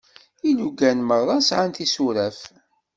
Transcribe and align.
Ilugan 0.49 0.99
merra 1.09 1.37
sεan 1.47 1.69
tisuraf. 1.75 2.37